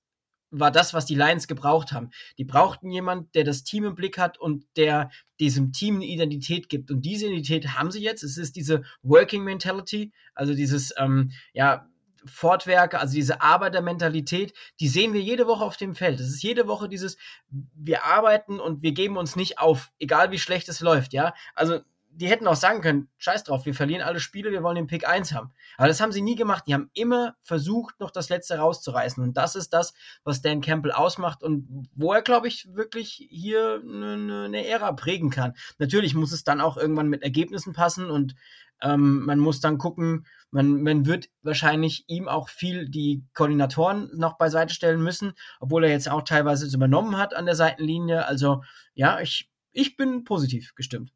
[0.52, 2.10] war das, was die Lions gebraucht haben.
[2.38, 6.69] Die brauchten jemand, der das Team im Blick hat und der diesem Team eine Identität
[6.69, 6.91] gibt.
[6.91, 8.23] Und diese Identität haben sie jetzt.
[8.23, 11.88] Es ist diese Working Mentality, also dieses, ähm, ja,
[12.25, 16.19] Fortwerke, also diese Arbeitermentalität, die sehen wir jede Woche auf dem Feld.
[16.19, 17.17] Es ist jede Woche dieses,
[17.49, 21.34] wir arbeiten und wir geben uns nicht auf, egal wie schlecht es läuft, ja.
[21.55, 21.79] Also
[22.19, 25.08] die hätten auch sagen können, scheiß drauf, wir verlieren alle Spiele, wir wollen den Pick
[25.08, 25.51] 1 haben.
[25.77, 26.65] Aber das haben sie nie gemacht.
[26.67, 29.23] Die haben immer versucht, noch das Letzte rauszureißen.
[29.23, 29.93] Und das ist das,
[30.25, 35.29] was Dan Campbell ausmacht und wo er, glaube ich, wirklich hier eine, eine Ära prägen
[35.29, 35.53] kann.
[35.77, 38.36] Natürlich muss es dann auch irgendwann mit Ergebnissen passen und
[38.82, 44.38] ähm, man muss dann gucken, man, man wird wahrscheinlich ihm auch viel die Koordinatoren noch
[44.38, 48.25] beiseite stellen müssen, obwohl er jetzt auch teilweise es übernommen hat an der Seitenlinie.
[48.25, 48.62] Also
[48.93, 51.12] ja, ich, ich bin positiv gestimmt.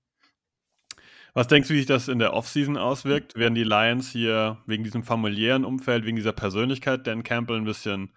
[1.35, 3.35] Was denkst du, wie sich das in der Offseason auswirkt?
[3.35, 8.13] Werden die Lions hier wegen diesem familiären Umfeld, wegen dieser Persönlichkeit Dan Campbell ein bisschen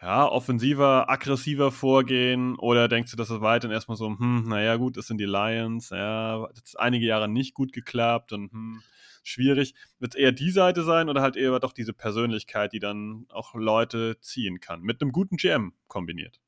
[0.00, 2.56] ja, offensiver, aggressiver vorgehen?
[2.58, 5.90] Oder denkst du, dass es weiterhin erstmal so, hm, naja, gut, das sind die Lions,
[5.90, 8.82] ja, hat jetzt einige Jahre nicht gut geklappt und hm,
[9.22, 9.74] schwierig.
[9.98, 13.54] Wird es eher die Seite sein oder halt eher doch diese Persönlichkeit, die dann auch
[13.54, 16.40] Leute ziehen kann, mit einem guten GM kombiniert?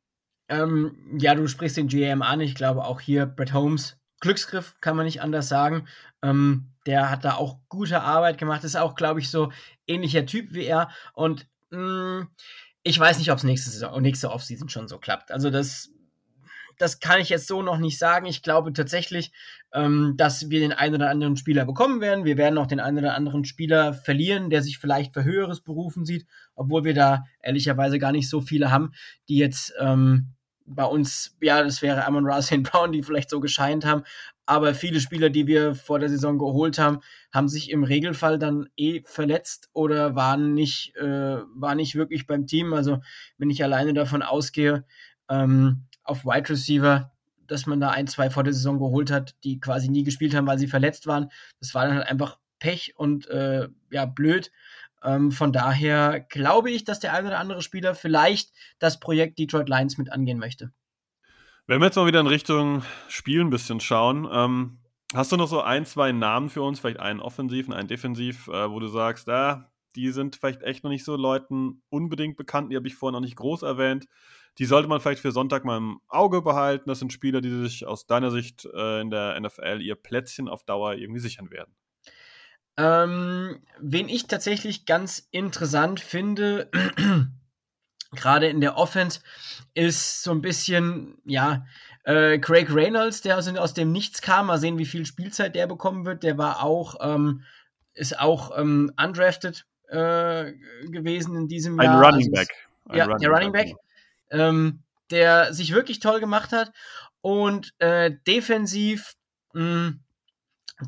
[0.48, 2.40] Ähm, ja, du sprichst den GM an.
[2.40, 5.88] Ich glaube auch hier Brett Holmes Glücksgriff, kann man nicht anders sagen.
[6.22, 9.52] Ähm, der hat da auch gute Arbeit gemacht, ist auch, glaube ich, so
[9.86, 10.90] ähnlicher Typ wie er.
[11.14, 12.28] Und mh, mm,
[12.82, 15.30] ich weiß nicht, ob es nächste nächste Offseason schon so klappt.
[15.30, 15.90] Also das,
[16.78, 18.24] das kann ich jetzt so noch nicht sagen.
[18.26, 19.32] Ich glaube tatsächlich,
[19.72, 22.24] ähm, dass wir den einen oder anderen Spieler bekommen werden.
[22.24, 26.06] Wir werden auch den einen oder anderen Spieler verlieren, der sich vielleicht für Höheres berufen
[26.06, 28.92] sieht, obwohl wir da ehrlicherweise gar nicht so viele haben,
[29.28, 30.32] die jetzt ähm,
[30.74, 32.62] bei uns, ja, das wäre Amon Ra St.
[32.62, 34.04] Brown, die vielleicht so gescheint haben.
[34.46, 37.00] Aber viele Spieler, die wir vor der Saison geholt haben,
[37.32, 42.46] haben sich im Regelfall dann eh verletzt oder waren nicht, äh, waren nicht wirklich beim
[42.46, 42.72] Team.
[42.72, 43.00] Also
[43.38, 44.84] wenn ich alleine davon ausgehe,
[45.28, 47.12] ähm, auf Wide Receiver,
[47.46, 50.46] dass man da ein, zwei vor der Saison geholt hat, die quasi nie gespielt haben,
[50.46, 51.30] weil sie verletzt waren.
[51.60, 54.50] Das war dann halt einfach Pech und äh, ja, blöd.
[55.02, 59.68] Ähm, von daher glaube ich, dass der ein oder andere Spieler vielleicht das Projekt Detroit
[59.68, 60.72] Lions mit angehen möchte.
[61.66, 64.78] Wenn wir jetzt mal wieder in Richtung Spiel ein bisschen schauen, ähm,
[65.14, 68.70] hast du noch so ein, zwei Namen für uns, vielleicht einen offensiven, einen defensiv, äh,
[68.70, 72.76] wo du sagst, ah, die sind vielleicht echt noch nicht so Leuten unbedingt bekannt, die
[72.76, 74.06] habe ich vorhin noch nicht groß erwähnt.
[74.58, 76.88] Die sollte man vielleicht für Sonntag mal im Auge behalten.
[76.88, 80.64] Das sind Spieler, die sich aus deiner Sicht äh, in der NFL ihr Plätzchen auf
[80.64, 81.74] Dauer irgendwie sichern werden.
[82.76, 86.70] Ähm, wen ich tatsächlich ganz interessant finde,
[88.12, 89.20] gerade in der Offense,
[89.74, 91.64] ist so ein bisschen, ja,
[92.04, 94.46] äh, Craig Reynolds, der aus, aus, dem Nichts kam.
[94.46, 96.22] Mal sehen, wie viel Spielzeit der bekommen wird.
[96.22, 97.44] Der war auch, ähm,
[97.94, 100.52] ist auch ähm, undrafted äh,
[100.88, 102.02] gewesen in diesem ein Jahr.
[102.02, 102.48] Running Back.
[102.88, 103.74] Ein ja, Running der Running Back,
[104.30, 106.72] ähm, der sich wirklich toll gemacht hat.
[107.20, 109.12] Und äh, defensiv,
[109.52, 110.00] mh, hm,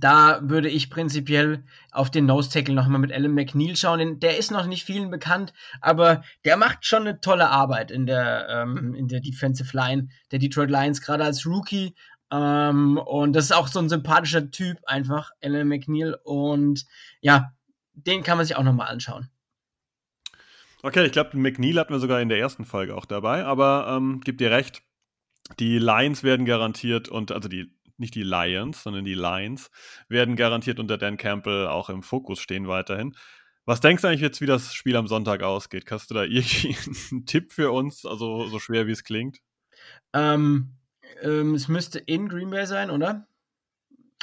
[0.01, 3.99] da würde ich prinzipiell auf den Nose Tackle nochmal mit Alan McNeil schauen.
[3.99, 8.07] Denn der ist noch nicht vielen bekannt, aber der macht schon eine tolle Arbeit in
[8.07, 11.95] der, ähm, in der Defensive Line der Detroit Lions, gerade als Rookie.
[12.31, 16.17] Ähm, und das ist auch so ein sympathischer Typ, einfach, Alan McNeil.
[16.25, 16.87] Und
[17.21, 17.53] ja,
[17.93, 19.29] den kann man sich auch nochmal anschauen.
[20.83, 24.21] Okay, ich glaube, McNeil hatten wir sogar in der ersten Folge auch dabei, aber ähm,
[24.25, 24.83] gib dir recht,
[25.61, 29.71] die Lions werden garantiert und also die nicht die Lions, sondern die Lions,
[30.09, 33.15] werden garantiert unter Dan Campbell auch im Fokus stehen weiterhin.
[33.65, 35.91] Was denkst du eigentlich jetzt, wie das Spiel am Sonntag ausgeht?
[35.91, 36.77] Hast du da irgendwie
[37.11, 39.39] einen Tipp für uns, also so schwer wie es klingt?
[40.13, 40.75] Ähm,
[41.23, 43.27] ähm, es müsste in Green Bay sein, oder?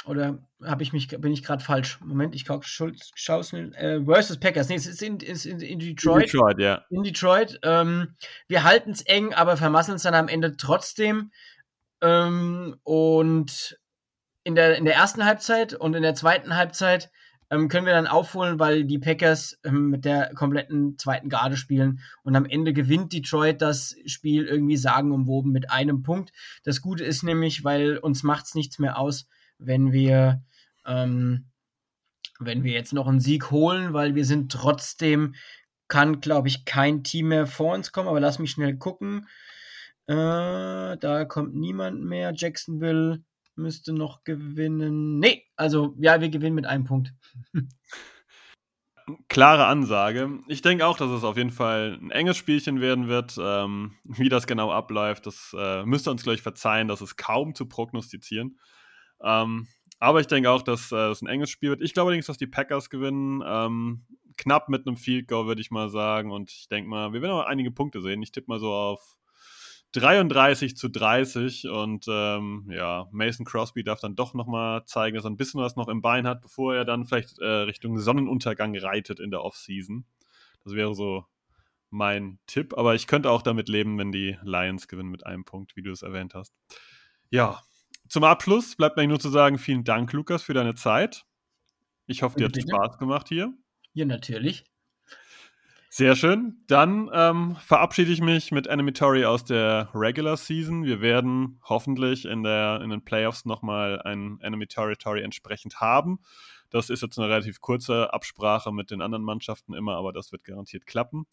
[0.06, 2.00] Oder habe ich mich, bin ich gerade falsch.
[2.00, 4.68] Moment, ich schaue es äh, versus Packers.
[4.68, 6.22] Nee, es ist in, ist in, in Detroit.
[6.22, 6.84] In Detroit, ja.
[6.90, 7.60] In Detroit.
[7.62, 8.14] Ähm,
[8.48, 11.30] wir halten es eng, aber vermasseln es dann am Ende trotzdem.
[12.02, 13.78] Ähm, und
[14.44, 17.10] in der, in der ersten Halbzeit und in der zweiten Halbzeit
[17.50, 22.00] ähm, können wir dann aufholen, weil die Packers ähm, mit der kompletten zweiten Garde spielen
[22.22, 26.32] und am Ende gewinnt Detroit das Spiel irgendwie sagenumwoben mit einem Punkt.
[26.62, 30.42] Das Gute ist nämlich, weil uns macht es nichts mehr aus, wenn wir
[30.86, 31.50] ähm,
[32.40, 35.34] wenn wir jetzt noch einen Sieg holen, weil wir sind trotzdem,
[35.88, 39.28] kann, glaube ich, kein Team mehr vor uns kommen, aber lass mich schnell gucken.
[40.10, 42.32] Äh, da kommt niemand mehr.
[42.34, 43.22] Jacksonville
[43.54, 45.20] müsste noch gewinnen.
[45.20, 47.14] Nee, also ja, wir gewinnen mit einem Punkt.
[49.28, 50.40] Klare Ansage.
[50.48, 53.38] Ich denke auch, dass es auf jeden Fall ein enges Spielchen werden wird.
[53.40, 57.54] Ähm, wie das genau abläuft, das äh, müsst ihr uns gleich verzeihen, das ist kaum
[57.54, 58.58] zu prognostizieren.
[59.22, 59.68] Ähm,
[60.00, 61.82] aber ich denke auch, dass äh, es ein enges Spiel wird.
[61.82, 63.44] Ich glaube allerdings, dass die Packers gewinnen.
[63.46, 66.32] Ähm, knapp mit einem Field Goal, würde ich mal sagen.
[66.32, 68.22] Und ich denke mal, wir werden auch einige Punkte sehen.
[68.22, 69.19] Ich tippe mal so auf
[69.92, 75.30] 33 zu 30 und ähm, ja, Mason Crosby darf dann doch nochmal zeigen, dass er
[75.30, 79.18] ein bisschen was noch im Bein hat, bevor er dann vielleicht äh, Richtung Sonnenuntergang reitet
[79.18, 80.04] in der Offseason.
[80.62, 81.24] Das wäre so
[81.90, 85.74] mein Tipp, aber ich könnte auch damit leben, wenn die Lions gewinnen mit einem Punkt,
[85.74, 86.54] wie du es erwähnt hast.
[87.30, 87.60] Ja,
[88.08, 91.24] zum Abschluss bleibt mir nur zu sagen, vielen Dank, Lukas, für deine Zeit.
[92.06, 93.52] Ich hoffe, dir hat Spaß gemacht hier.
[93.92, 94.64] Ja, natürlich.
[95.92, 96.62] Sehr schön.
[96.68, 100.84] Dann ähm, verabschiede ich mich mit Animatory aus der Regular Season.
[100.84, 106.20] Wir werden hoffentlich in, der, in den Playoffs nochmal ein Territory entsprechend haben.
[106.70, 110.44] Das ist jetzt eine relativ kurze Absprache mit den anderen Mannschaften immer, aber das wird
[110.44, 111.26] garantiert klappen.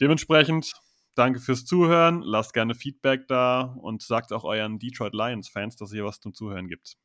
[0.00, 0.72] Dementsprechend
[1.14, 2.20] danke fürs Zuhören.
[2.20, 6.34] Lasst gerne Feedback da und sagt auch euren Detroit Lions-Fans, dass es hier was zum
[6.34, 6.96] Zuhören gibt.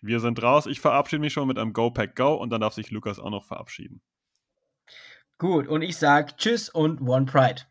[0.00, 0.64] Wir sind raus.
[0.64, 3.28] Ich verabschiede mich schon mit einem Go Pack Go und dann darf sich Lukas auch
[3.28, 4.00] noch verabschieden.
[5.42, 7.62] Gut, und ich sage Tschüss und One Pride.